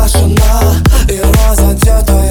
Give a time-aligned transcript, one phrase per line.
[0.00, 2.30] И роза одетая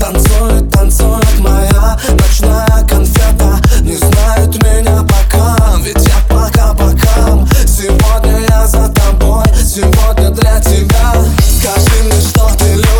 [0.00, 3.60] Танцует, танцует моя Ночная конфета.
[3.82, 11.12] Не знают меня пока Ведь я пока бокам Сегодня я за тобой Сегодня для тебя.
[11.60, 12.97] Скажи мне, что ты любишь?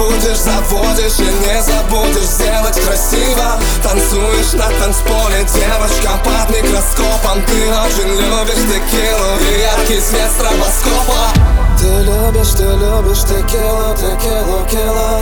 [0.00, 3.60] Будешь, заводишь и не забудешь сделать красиво.
[3.82, 7.42] Танцуешь на танцполе, девочка под микроскопом.
[7.46, 11.32] Ты очень любишь текилу и яркий свет стробоскопа
[11.78, 15.20] Ты любишь, ты любишь текилу, текилу, кило.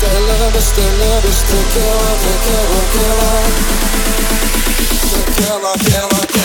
[0.00, 3.32] Ты любишь, ты любишь текилу, текилу, кило.
[5.10, 6.37] Текила, кило, кило, кило